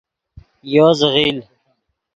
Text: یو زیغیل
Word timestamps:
یو 0.73 0.89
زیغیل 0.99 1.37